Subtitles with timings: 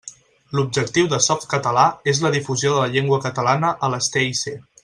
[0.59, 4.53] L'objectiu de Softcatalà és la difusió de la llengua catalana a les TIC.